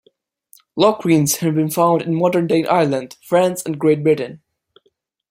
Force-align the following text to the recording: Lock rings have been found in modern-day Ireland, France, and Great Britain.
Lock 0.75 1.05
rings 1.05 1.35
have 1.35 1.53
been 1.53 1.69
found 1.69 2.01
in 2.01 2.15
modern-day 2.17 2.65
Ireland, 2.65 3.17
France, 3.21 3.61
and 3.63 3.77
Great 3.77 4.01
Britain. 4.01 4.41